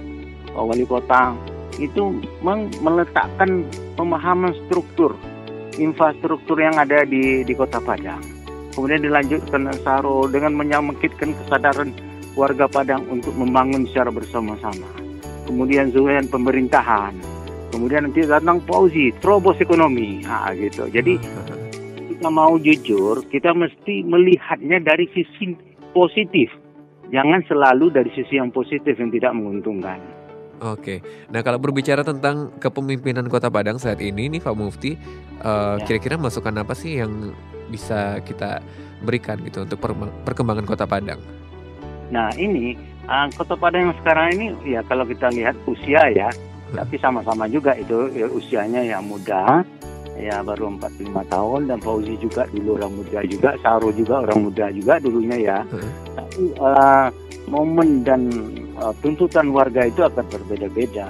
uh, 0.56 0.64
wali 0.64 0.88
kota, 0.88 1.36
itu 1.84 2.16
meletakkan 2.80 3.68
pemahaman 4.00 4.56
struktur 4.66 5.12
infrastruktur 5.77 6.60
yang 6.60 6.75
ada 6.75 7.03
di 7.03 7.44
di 7.44 7.53
Kota 7.55 7.79
Padang. 7.79 8.22
Kemudian 8.75 9.08
dilanjutkan 9.08 9.67
dengan 9.67 9.79
Saro 9.84 10.27
dengan 10.27 10.55
menyangkitkan 10.60 11.32
kesadaran 11.44 11.96
warga 12.36 12.67
Padang 12.67 13.08
untuk 13.08 13.32
membangun 13.39 13.88
secara 13.88 14.12
bersama-sama. 14.12 14.88
Kemudian 15.48 15.96
Zuhen 15.96 16.27
pemerintahan. 16.27 17.15
Kemudian 17.72 18.08
nanti 18.08 18.24
datang 18.27 18.60
Fauzi, 18.67 19.15
terobos 19.24 19.60
ekonomi. 19.63 20.24
Ah 20.27 20.51
gitu. 20.51 20.91
Jadi 20.91 21.20
kita 22.12 22.27
mau 22.27 22.60
jujur, 22.60 23.24
kita 23.32 23.55
mesti 23.55 24.03
melihatnya 24.03 24.84
dari 24.84 25.08
sisi 25.15 25.55
positif. 25.96 26.51
Jangan 27.13 27.48
selalu 27.48 27.96
dari 27.96 28.12
sisi 28.12 28.36
yang 28.36 28.51
positif 28.51 28.98
yang 29.00 29.13
tidak 29.13 29.32
menguntungkan. 29.38 30.25
Oke, 30.65 30.98
nah 31.29 31.45
kalau 31.45 31.62
berbicara 31.62 32.01
tentang 32.01 32.50
kepemimpinan 32.57 33.29
Kota 33.29 33.53
Padang 33.53 33.77
saat 33.77 34.01
ini 34.01 34.25
nih 34.34 34.41
Pak 34.41 34.57
Mufti, 34.57 34.98
eh, 34.98 35.75
Ya. 35.77 35.86
kira-kira 35.86 36.17
masukan 36.17 36.57
apa 36.57 36.74
sih 36.74 36.98
yang 36.98 37.38
bisa 37.69 38.17
kita 38.25 38.65
berikan 39.05 39.38
gitu 39.45 39.62
untuk 39.62 39.77
perkembangan 40.25 40.65
Kota 40.65 40.89
Padang? 40.89 41.22
Nah 42.10 42.34
ini 42.34 42.74
ah, 43.05 43.29
Kota 43.29 43.53
Padang 43.53 43.93
yang 43.93 43.95
sekarang 44.01 44.27
ini 44.34 44.45
ya 44.65 44.81
kalau 44.89 45.05
kita 45.05 45.29
lihat 45.29 45.53
usia 45.69 46.10
ya, 46.10 46.34
tapi 46.74 46.98
sama-sama 46.98 47.45
juga 47.45 47.77
itu 47.77 48.10
ya, 48.17 48.25
usianya 48.25 48.81
yang 48.81 49.05
muda, 49.05 49.62
ya 50.17 50.41
baru 50.41 50.74
45 50.81 51.29
tahun 51.29 51.62
dan 51.69 51.77
Fauzi 51.77 52.17
juga 52.17 52.50
dulu 52.50 52.81
orang 52.81 52.93
muda 52.98 53.19
juga, 53.22 53.53
Saro 53.62 53.93
juga 53.93 54.25
orang 54.25 54.50
muda 54.50 54.65
juga 54.74 54.98
dulunya 54.98 55.38
ya. 55.38 55.60
Heeh. 55.62 55.91
Tapi 56.17 56.41
ah, 56.57 57.07
momen 57.45 58.01
dan 58.01 58.34
ah, 58.86 58.94
tuntutan 59.01 59.50
warga 59.50 59.89
itu 59.89 60.06
akan 60.06 60.25
berbeda-beda. 60.30 61.10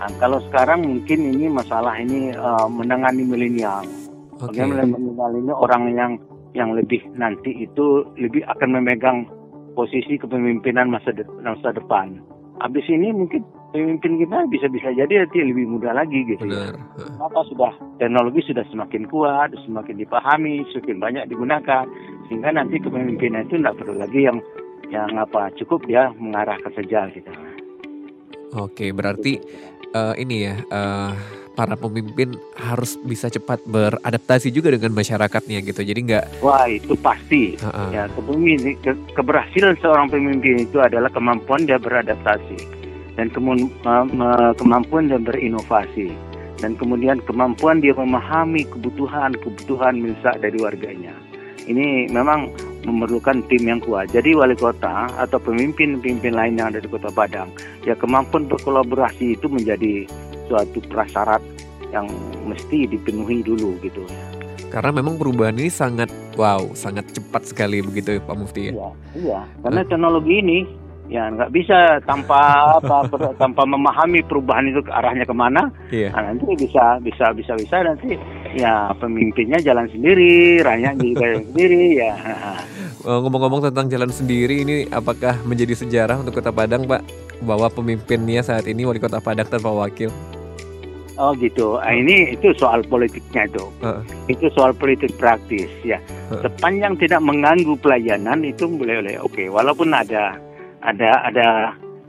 Nah, 0.00 0.10
kalau 0.18 0.40
sekarang 0.48 0.82
mungkin 0.82 1.36
ini 1.36 1.52
masalah 1.52 1.92
ini 2.00 2.32
ah, 2.32 2.64
menangani 2.72 3.28
milenial. 3.28 3.84
Oke, 4.40 4.56
Bagaimana 4.56 4.88
milenial 4.88 5.32
ini 5.36 5.52
orang 5.52 5.82
yang 5.92 6.12
yang 6.56 6.72
lebih 6.72 7.00
nanti 7.16 7.64
itu 7.64 8.04
lebih 8.16 8.44
akan 8.48 8.80
memegang 8.80 9.28
posisi 9.72 10.20
kepemimpinan 10.20 10.88
masa 10.88 11.12
de- 11.12 11.28
masa 11.40 11.72
depan. 11.72 12.20
Habis 12.60 12.84
ini 12.92 13.08
mungkin 13.12 13.40
pemimpin 13.72 14.20
kita 14.20 14.44
bisa-bisa 14.52 14.92
jadi 14.92 15.24
nanti 15.24 15.40
lebih 15.40 15.64
muda 15.64 15.96
lagi 15.96 16.28
gitu 16.28 16.44
ya. 16.44 16.76
benar. 16.76 16.76
Kenapa 17.16 17.40
sudah 17.48 17.72
teknologi 17.96 18.40
sudah 18.44 18.64
semakin 18.68 19.08
kuat, 19.08 19.56
semakin 19.64 19.96
dipahami, 19.96 20.62
semakin 20.70 20.96
banyak 21.00 21.24
digunakan, 21.32 21.84
sehingga 22.28 22.52
nanti 22.52 22.76
kepemimpinan 22.78 23.48
itu 23.48 23.56
tidak 23.58 23.80
perlu 23.80 23.96
lagi 23.96 24.20
yang 24.28 24.38
yang 24.92 25.16
apa 25.16 25.48
cukup 25.56 25.88
dia 25.88 26.12
mengarahkan 26.20 26.68
saja 26.76 27.08
gitu. 27.10 27.32
Oke, 28.52 28.92
berarti 28.92 29.40
eh, 29.96 30.14
ini 30.20 30.36
ya 30.44 30.60
eh, 30.60 31.12
para 31.56 31.76
pemimpin 31.76 32.36
harus 32.56 32.96
bisa 33.00 33.28
cepat 33.28 33.60
beradaptasi 33.64 34.52
juga 34.52 34.72
dengan 34.72 34.92
masyarakatnya 34.92 35.64
gitu. 35.64 35.80
Jadi 35.80 36.00
nggak 36.12 36.24
Wah 36.44 36.68
itu 36.68 36.92
pasti. 37.00 37.56
Heeh. 37.56 37.88
Ya, 37.92 38.04
kepemimpinan 38.12 38.76
ke- 38.84 39.00
keberhasilan 39.16 39.76
seorang 39.80 40.12
pemimpin 40.12 40.68
itu 40.68 40.80
adalah 40.80 41.08
kemampuan 41.08 41.64
dia 41.64 41.80
beradaptasi 41.80 42.60
dan 43.16 43.32
kemun- 43.32 43.72
me- 44.12 44.54
kemampuan 44.56 45.08
dia 45.08 45.20
berinovasi 45.20 46.12
dan 46.60 46.76
kemudian 46.76 47.20
kemampuan 47.24 47.80
dia 47.80 47.92
memahami 47.96 48.64
kebutuhan-kebutuhan 48.68 50.00
mendesak 50.00 50.40
dari 50.40 50.56
warganya. 50.60 51.12
Ini 51.62 52.10
memang 52.10 52.52
memerlukan 52.82 53.42
tim 53.46 53.62
yang 53.66 53.80
kuat. 53.82 54.10
Jadi 54.10 54.34
wali 54.34 54.54
kota 54.58 55.10
atau 55.18 55.38
pemimpin-pemimpin 55.38 56.34
lain 56.34 56.58
yang 56.58 56.74
ada 56.74 56.82
di 56.82 56.88
Kota 56.90 57.10
Padang, 57.14 57.50
ya 57.86 57.94
kemampuan 57.94 58.50
berkolaborasi 58.50 59.38
itu 59.38 59.46
menjadi 59.46 60.06
suatu 60.50 60.82
prasyarat 60.90 61.40
yang 61.92 62.08
mesti 62.48 62.88
dipenuhi 62.88 63.44
dulu 63.44 63.76
gitu 63.84 64.02
ya. 64.08 64.24
karena 64.72 65.04
memang 65.04 65.20
perubahan 65.20 65.52
ini 65.60 65.68
sangat 65.68 66.08
wow, 66.40 66.72
sangat 66.72 67.04
cepat 67.12 67.44
sekali 67.44 67.84
begitu 67.84 68.16
Pak 68.24 68.36
Mufti 68.36 68.72
ya. 68.72 68.72
Iya, 68.72 68.90
iya. 69.20 69.40
Karena 69.60 69.84
teknologi 69.84 70.40
ini 70.40 70.64
ya 71.12 71.28
nggak 71.28 71.52
bisa 71.52 72.00
tanpa 72.02 72.40
apa 72.80 73.04
per- 73.12 73.36
tanpa 73.36 73.68
memahami 73.68 74.24
perubahan 74.24 74.72
itu 74.72 74.80
arahnya 74.88 75.28
ke 75.28 75.34
mana. 75.36 75.68
Iya. 75.92 76.08
Nah, 76.16 76.32
nanti 76.32 76.48
bisa 76.56 76.96
bisa 76.98 77.36
bisa 77.36 77.52
bisa 77.54 77.84
nanti 77.84 78.16
ya 78.56 78.88
pemimpinnya 78.96 79.60
jalan 79.60 79.84
sendiri, 79.92 80.64
rakyat 80.64 80.96
juga 80.96 81.24
jalan 81.28 81.44
sendiri 81.52 81.84
ya. 82.00 82.12
Eh, 83.02 83.18
Ngomong-ngomong 83.18 83.66
tentang 83.66 83.90
jalan 83.90 84.14
sendiri 84.14 84.62
ini 84.62 84.86
apakah 84.86 85.34
menjadi 85.42 85.74
sejarah 85.74 86.22
untuk 86.22 86.38
Kota 86.38 86.54
Padang, 86.54 86.86
Pak? 86.86 87.02
Bahwa 87.42 87.66
pemimpinnya 87.66 88.46
saat 88.46 88.70
ini 88.70 88.86
wali 88.86 89.02
Kota 89.02 89.18
Padang 89.18 89.50
tanpa 89.50 89.74
wakil. 89.74 90.06
Oh 91.18 91.34
gitu. 91.34 91.82
Ah, 91.82 91.92
ini 91.92 92.32
itu 92.32 92.54
soal 92.54 92.80
politiknya 92.86 93.50
itu. 93.50 93.64
Heeh. 93.82 94.02
Itu 94.30 94.46
soal 94.54 94.70
politik 94.72 95.12
praktis 95.18 95.66
ya. 95.82 95.98
Heeh. 96.30 96.46
Sepanjang 96.46 96.94
tidak 96.96 97.20
mengganggu 97.20 97.74
pelayanan 97.76 98.46
itu 98.46 98.64
boleh-boleh 98.64 99.18
oke. 99.20 99.50
Walaupun 99.50 99.92
ada 99.92 100.38
ada 100.82 101.10
ada 101.30 101.48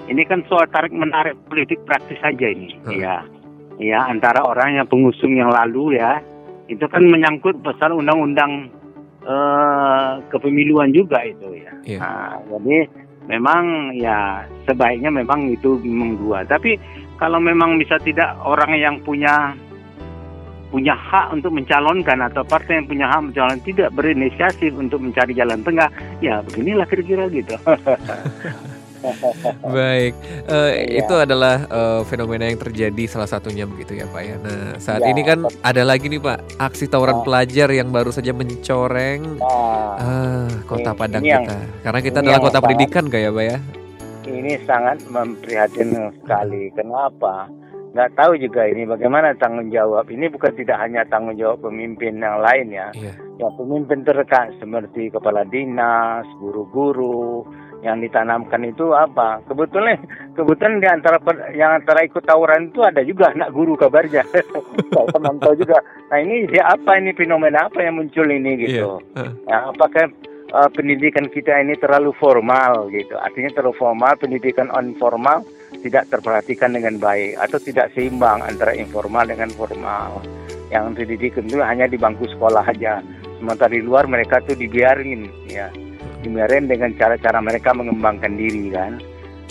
ini 0.09 0.25
kan 0.27 0.43
soal 0.51 0.67
tarik 0.67 0.91
menarik 0.91 1.37
politik 1.47 1.79
praktis 1.87 2.19
saja 2.19 2.51
ini 2.51 2.75
Heeh. 2.89 2.99
ya. 2.99 3.17
Ya 3.81 3.99
antara 4.05 4.45
orang 4.45 4.77
yang 4.77 4.87
pengusung 4.89 5.33
yang 5.37 5.49
lalu 5.49 5.97
ya. 5.97 6.19
Itu 6.67 6.87
kan 6.87 7.03
menyangkut 7.05 7.59
pasal 7.63 7.95
undang-undang 7.95 8.71
eh, 9.23 10.11
kepemiluan 10.29 10.91
juga 10.91 11.23
itu 11.23 11.47
ya. 11.55 11.73
Iya. 11.83 11.99
Nah, 11.99 12.33
jadi 12.51 12.77
memang 13.27 13.95
ya 13.95 14.43
sebaiknya 14.67 15.09
memang 15.09 15.51
itu 15.51 15.79
memang 15.81 16.19
dua. 16.19 16.43
Tapi 16.43 16.75
kalau 17.17 17.39
memang 17.39 17.79
bisa 17.79 17.95
tidak 18.03 18.35
orang 18.43 18.75
yang 18.75 18.95
punya 19.01 19.55
punya 20.73 20.97
hak 20.97 21.37
untuk 21.37 21.53
mencalonkan 21.53 22.17
atau 22.25 22.41
partai 22.41 22.81
yang 22.81 22.89
punya 22.89 23.05
hak 23.05 23.29
mencalon 23.29 23.61
tidak 23.61 23.93
berinisiatif 23.93 24.73
untuk 24.73 25.05
mencari 25.05 25.37
jalan 25.37 25.61
tengah, 25.61 25.93
ya 26.17 26.41
beginilah 26.41 26.89
kira-kira 26.89 27.29
gitu. 27.29 27.53
Baik, 29.75 30.15
uh, 30.47 30.71
iya. 30.73 31.03
itu 31.03 31.13
adalah 31.13 31.67
uh, 31.67 32.01
fenomena 32.07 32.47
yang 32.47 32.55
terjadi 32.55 33.03
salah 33.05 33.27
satunya 33.27 33.67
begitu 33.67 33.99
ya 33.99 34.07
Pak 34.07 34.21
ya. 34.23 34.35
Nah 34.39 34.79
saat 34.79 35.03
ya, 35.03 35.11
ini 35.11 35.21
kan 35.27 35.43
betul. 35.43 35.59
ada 35.59 35.83
lagi 35.83 36.07
nih 36.07 36.23
Pak 36.23 36.39
aksi 36.55 36.87
tawuran 36.87 37.19
nah. 37.19 37.25
pelajar 37.27 37.67
yang 37.75 37.91
baru 37.91 38.15
saja 38.15 38.31
mencoreng 38.31 39.43
nah, 39.43 39.99
uh, 39.99 40.47
kota 40.63 40.95
ini, 40.95 40.99
Padang 41.03 41.23
ini 41.23 41.35
kita. 41.35 41.51
Yang, 41.59 41.83
Karena 41.83 41.99
kita 41.99 42.17
adalah 42.23 42.39
kota 42.39 42.51
sangat, 42.55 42.63
pendidikan 42.63 43.05
kayak 43.11 43.29
Pak 43.35 43.43
ya. 43.43 43.57
Ini 44.23 44.53
sangat 44.63 44.97
memprihatinkan 45.11 46.05
sekali. 46.23 46.63
Kenapa? 46.71 47.51
Nggak 47.93 48.17
tahu 48.17 48.33
juga 48.41 48.65
ini 48.65 48.89
bagaimana 48.89 49.37
tanggung 49.37 49.69
jawab. 49.69 50.09
Ini 50.09 50.25
bukan 50.33 50.57
tidak 50.57 50.81
hanya 50.81 51.05
tanggung 51.05 51.37
jawab 51.37 51.61
pemimpin 51.61 52.17
yang 52.17 52.41
lain 52.41 52.73
ya. 52.73 52.89
Yeah. 52.97 53.15
Ya 53.37 53.47
pemimpin 53.53 54.01
terdekat 54.01 54.57
seperti 54.57 55.13
kepala 55.13 55.45
dinas, 55.45 56.25
guru-guru 56.41 57.45
yang 57.85 58.01
ditanamkan 58.01 58.65
itu 58.65 58.97
apa? 58.97 59.45
Kebetulan 59.45 60.01
kebetulan 60.33 60.81
di 60.81 60.87
antara 60.89 61.21
yang 61.53 61.77
antara 61.77 62.01
ikut 62.01 62.25
tawuran 62.25 62.73
itu 62.73 62.81
ada 62.81 63.05
juga 63.05 63.29
anak 63.29 63.53
guru 63.53 63.77
kabarnya. 63.77 64.25
Saya 64.93 65.31
tahu 65.37 65.53
juga. 65.53 65.77
Nah 66.09 66.17
ini 66.17 66.49
dia 66.49 66.73
apa 66.73 66.97
ini 66.97 67.13
fenomena 67.13 67.69
apa 67.69 67.77
yang 67.85 68.01
muncul 68.01 68.25
ini 68.25 68.57
gitu? 68.57 69.05
Yeah. 69.13 69.37
Ya, 69.45 69.57
apakah 69.69 70.09
uh, 70.49 70.69
pendidikan 70.73 71.29
kita 71.29 71.61
ini 71.61 71.77
terlalu 71.77 72.09
formal 72.17 72.89
gitu? 72.89 73.13
Artinya 73.21 73.53
terlalu 73.53 73.77
formal, 73.77 74.17
pendidikan 74.17 74.73
on 74.73 74.97
formal 74.97 75.45
tidak 75.83 76.07
terperhatikan 76.07 76.71
dengan 76.71 76.95
baik 76.95 77.35
atau 77.35 77.59
tidak 77.59 77.91
seimbang 77.91 78.39
antara 78.39 78.71
informal 78.71 79.27
dengan 79.27 79.51
formal. 79.51 80.23
Yang 80.71 81.03
dididik 81.03 81.37
itu 81.37 81.59
hanya 81.59 81.85
di 81.85 81.99
bangku 81.99 82.25
sekolah 82.31 82.63
aja. 82.63 83.03
Sementara 83.37 83.69
di 83.75 83.83
luar 83.83 84.07
mereka 84.07 84.39
tuh 84.41 84.55
dibiarin 84.55 85.27
ya. 85.51 85.67
Dibiarin 86.23 86.71
dengan 86.71 86.95
cara-cara 86.95 87.43
mereka 87.43 87.75
mengembangkan 87.75 88.39
diri 88.39 88.71
kan. 88.71 88.97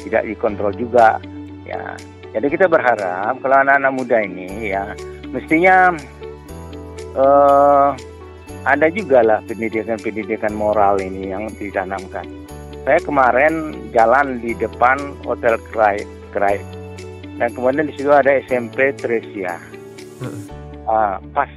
Tidak 0.00 0.24
dikontrol 0.24 0.72
juga 0.74 1.20
ya. 1.68 1.94
Jadi 2.32 2.48
kita 2.48 2.64
berharap 2.64 3.36
kalau 3.44 3.56
anak-anak 3.60 3.92
muda 3.92 4.16
ini 4.24 4.72
ya 4.72 4.96
mestinya 5.28 5.92
uh, 7.12 7.92
ada 8.64 8.88
juga 8.88 9.20
lah 9.20 9.44
pendidikan-pendidikan 9.44 10.56
moral 10.56 10.96
ini 10.96 11.28
yang 11.28 11.52
ditanamkan. 11.60 12.24
Saya 12.82 12.98
kemarin 13.04 13.76
jalan 13.92 14.40
di 14.40 14.56
depan 14.56 14.98
Hotel 15.28 15.60
Krai 15.70 16.21
Kerai. 16.32 16.58
Dan 17.36 17.48
kemudian 17.52 17.88
di 17.88 17.94
situ 17.96 18.08
ada 18.08 18.32
SMP 18.48 18.96
Tresia. 18.96 19.60
Hmm. 20.18 20.42
Uh, 20.82 21.16
pas 21.30 21.50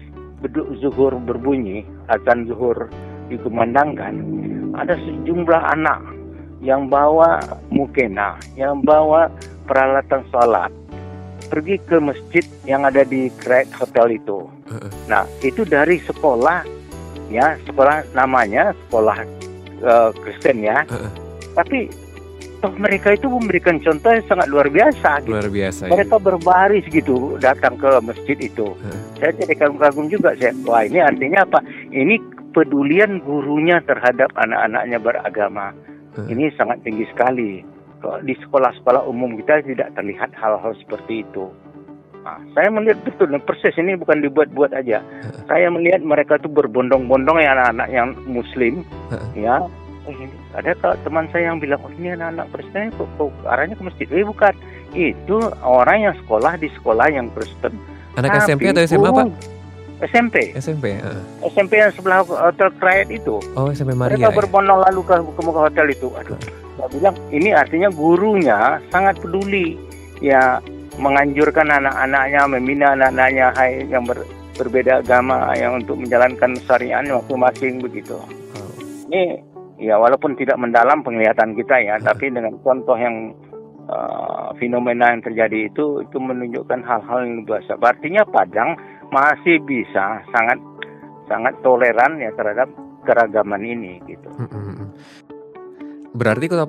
beduk 0.44 0.68
zuhur 0.78 1.18
berbunyi, 1.18 1.82
azan 2.12 2.46
zuhur 2.46 2.92
dikumandangkan, 3.32 4.22
ada 4.78 4.94
sejumlah 5.02 5.62
anak 5.74 5.98
yang 6.62 6.86
bawa 6.90 7.42
mukena, 7.74 8.38
yang 8.54 8.86
bawa 8.86 9.30
peralatan 9.66 10.22
sholat, 10.30 10.70
pergi 11.50 11.82
ke 11.86 11.98
masjid 11.98 12.46
yang 12.70 12.86
ada 12.86 13.02
di 13.02 13.34
Great 13.42 13.70
Hotel 13.74 14.18
itu. 14.22 14.46
Nah, 15.10 15.26
itu 15.42 15.66
dari 15.66 16.02
sekolah, 16.02 16.66
ya 17.30 17.58
sekolah 17.66 18.06
namanya 18.14 18.74
sekolah 18.86 19.18
uh, 19.82 20.10
Kristen 20.22 20.66
ya. 20.66 20.86
Tapi 21.54 21.90
toh 22.66 22.74
mereka 22.82 23.14
itu 23.14 23.30
memberikan 23.30 23.78
contoh 23.78 24.10
yang 24.10 24.26
sangat 24.26 24.50
luar 24.50 24.68
biasa. 24.74 25.22
Gitu. 25.22 25.38
Luar 25.38 25.50
biasa. 25.54 25.84
Mereka 25.86 26.16
ya. 26.18 26.24
berbaris 26.26 26.86
gitu 26.90 27.38
datang 27.38 27.78
ke 27.78 27.90
masjid 28.02 28.38
itu. 28.42 28.74
Hmm. 28.74 29.02
Saya 29.22 29.32
jadi 29.38 29.54
kagum-kagum 29.54 30.10
juga. 30.10 30.34
Saya, 30.34 30.50
wah 30.66 30.82
ini 30.82 30.98
artinya 30.98 31.46
apa? 31.46 31.62
Ini 31.94 32.18
kepedulian 32.34 33.22
gurunya 33.22 33.78
terhadap 33.86 34.34
anak-anaknya 34.34 34.98
beragama. 34.98 35.78
Hmm. 36.18 36.26
Ini 36.26 36.50
sangat 36.58 36.82
tinggi 36.82 37.06
sekali. 37.14 37.62
Di 38.26 38.34
sekolah-sekolah 38.42 39.06
umum 39.06 39.38
kita 39.38 39.62
tidak 39.62 39.94
terlihat 39.94 40.34
hal-hal 40.34 40.74
seperti 40.82 41.22
itu. 41.22 41.54
Nah, 42.26 42.42
saya 42.58 42.74
melihat 42.74 43.06
betul 43.06 43.30
persis 43.46 43.78
ini 43.78 43.94
bukan 43.94 44.26
dibuat-buat 44.26 44.74
aja. 44.74 45.06
Saya 45.46 45.70
melihat 45.70 46.02
mereka 46.02 46.42
itu 46.42 46.50
berbondong-bondong 46.50 47.38
ya 47.38 47.54
anak-anak 47.54 47.90
yang 47.94 48.18
muslim, 48.26 48.82
ya 49.38 49.62
ada 50.56 50.72
teman 51.04 51.28
saya 51.36 51.52
yang 51.52 51.60
bilang 51.60 51.84
oh 51.84 51.92
ini 52.00 52.16
anak-anak 52.16 52.48
Kristen 52.56 52.92
kok, 52.96 53.08
kok 53.20 53.32
arahnya 53.44 53.76
ke 53.76 53.84
masjid? 53.84 54.08
Eh 54.08 54.24
bukan. 54.24 54.54
Itu 54.96 55.38
orang 55.60 55.98
yang 56.08 56.16
sekolah 56.24 56.56
di 56.56 56.72
sekolah 56.80 57.08
yang 57.12 57.28
Kristen. 57.36 57.76
Anak 58.16 58.32
Tapi, 58.32 58.40
SMP 58.48 58.62
atau 58.72 58.84
SMA 58.88 59.10
pak? 59.12 59.28
SMP 60.04 60.36
SMP 60.60 60.86
uh. 61.00 61.24
SMP 61.48 61.80
yang 61.80 61.92
sebelah 61.96 62.24
hotel 62.24 62.72
Krayat 62.80 63.12
itu. 63.12 63.40
Oh 63.56 63.72
SMP 63.72 63.96
Maria 63.96 64.16
mereka 64.16 64.32
ya? 64.32 64.36
berbondong 64.36 64.80
lalu 64.88 65.02
ke, 65.04 65.16
ke 65.20 65.42
muka 65.44 65.60
hotel 65.68 65.86
itu. 65.92 66.08
Aduh. 66.16 66.40
Saya 66.76 66.88
bilang 66.92 67.16
ini 67.32 67.50
artinya 67.56 67.90
gurunya 67.92 68.60
sangat 68.92 69.20
peduli 69.20 69.80
ya 70.20 70.60
menganjurkan 71.00 71.68
anak-anaknya 71.68 72.42
membina 72.48 72.96
anak-anaknya 72.96 73.48
yang 73.88 74.04
ber, 74.08 74.24
berbeda 74.56 75.04
agama 75.04 75.52
yang 75.56 75.84
untuk 75.84 76.00
menjalankan 76.00 76.56
syariat 76.64 77.04
masing-masing 77.04 77.84
begitu. 77.84 78.16
Oh. 78.16 78.28
Ini 79.12 79.55
ya 79.80 80.00
walaupun 80.00 80.36
tidak 80.40 80.60
mendalam 80.60 81.04
penglihatan 81.04 81.56
kita 81.56 81.76
ya, 81.82 81.96
hmm. 82.00 82.06
tapi 82.06 82.32
dengan 82.32 82.56
contoh 82.64 82.96
yang 82.96 83.36
uh, 83.90 84.52
fenomena 84.58 85.12
yang 85.14 85.22
terjadi 85.24 85.70
itu 85.70 86.04
itu 86.04 86.18
menunjukkan 86.18 86.82
hal-hal 86.84 87.20
yang 87.24 87.44
biasa. 87.44 87.78
Artinya 87.80 88.24
Padang 88.28 88.80
masih 89.12 89.62
bisa 89.64 90.22
sangat 90.34 90.60
sangat 91.26 91.54
toleran 91.66 92.22
ya 92.22 92.30
terhadap 92.38 92.70
keragaman 93.06 93.62
ini 93.62 94.02
gitu. 94.10 94.30
Hmm, 94.34 94.50
hmm, 94.50 94.88
berarti 96.18 96.46
kota 96.50 96.66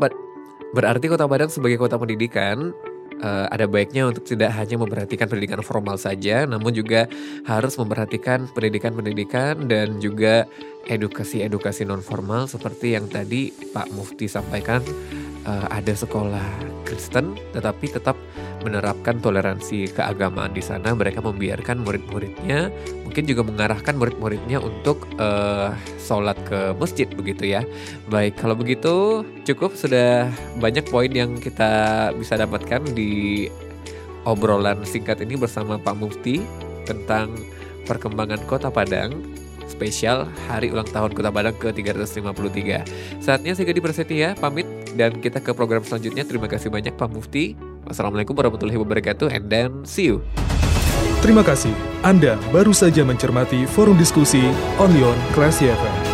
berarti 0.73 1.07
kota 1.09 1.25
Padang 1.25 1.51
sebagai 1.53 1.81
kota 1.81 1.97
pendidikan 1.97 2.77
uh, 3.23 3.47
ada 3.53 3.65
baiknya 3.69 4.09
untuk 4.09 4.25
tidak 4.25 4.53
hanya 4.57 4.77
memperhatikan 4.81 5.29
pendidikan 5.31 5.61
formal 5.63 5.97
saja, 5.97 6.45
namun 6.45 6.73
juga 6.73 7.09
harus 7.45 7.77
memperhatikan 7.77 8.49
pendidikan-pendidikan 8.53 9.69
dan 9.69 10.01
juga 10.01 10.45
edukasi-edukasi 10.87 11.87
non 11.87 12.03
formal 12.03 12.47
seperti 12.47 12.95
yang 12.95 13.11
tadi 13.11 13.51
Pak 13.75 13.93
Mufti 13.95 14.27
sampaikan. 14.31 14.83
Uh, 15.47 15.63
ada 15.71 15.95
sekolah 15.95 16.43
Kristen 16.83 17.39
tetapi 17.55 17.87
tetap 17.95 18.19
menerapkan 18.67 19.23
toleransi 19.23 19.95
keagamaan 19.95 20.51
di 20.51 20.59
sana 20.59 20.91
mereka 20.99 21.23
membiarkan 21.23 21.87
murid-muridnya 21.87 22.75
mungkin 23.07 23.23
juga 23.31 23.47
mengarahkan 23.47 23.95
murid-muridnya 23.95 24.59
untuk 24.59 25.07
uh, 25.23 25.71
sholat 26.03 26.35
ke 26.43 26.75
masjid 26.75 27.07
begitu 27.07 27.55
ya 27.55 27.63
baik 28.11 28.35
kalau 28.35 28.59
begitu 28.59 29.23
cukup 29.47 29.79
sudah 29.79 30.27
banyak 30.59 30.83
poin 30.91 31.15
yang 31.15 31.39
kita 31.39 32.11
bisa 32.19 32.35
dapatkan 32.35 32.83
di 32.91 33.47
obrolan 34.27 34.83
singkat 34.83 35.23
ini 35.23 35.39
bersama 35.39 35.79
Pak 35.79 35.95
Mufti 35.95 36.43
tentang 36.83 37.31
perkembangan 37.87 38.43
Kota 38.51 38.69
Padang 38.69 39.15
spesial 39.71 40.27
Hari 40.49 40.73
Ulang 40.73 40.89
Tahun 40.89 41.13
Kota 41.13 41.29
Padang 41.29 41.55
ke-353. 41.61 42.87
Saatnya 43.21 43.53
saya 43.53 43.67
Gadi 43.69 43.81
Prasetya 43.83 44.33
pamit 44.39 44.65
dan 44.97 45.21
kita 45.21 45.43
ke 45.45 45.53
program 45.53 45.85
selanjutnya. 45.85 46.25
Terima 46.25 46.49
kasih 46.49 46.73
banyak 46.73 46.97
Pak 46.97 47.11
Mufti. 47.13 47.76
Wassalamualaikum 47.87 48.35
warahmatullahi 48.35 48.79
wabarakatuh 48.83 49.31
and 49.31 49.47
then 49.47 49.71
see 49.87 50.11
you. 50.11 50.23
Terima 51.23 51.47
kasih. 51.47 51.73
Anda 52.03 52.39
baru 52.55 52.75
saja 52.75 53.03
mencermati 53.03 53.65
forum 53.67 53.97
diskusi 53.97 54.47
Only 54.79 55.03
on 55.03 55.19
Classy 55.33 55.71
FM. 55.71 56.06